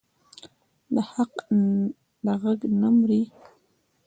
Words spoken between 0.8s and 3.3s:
د حق غږ نه مري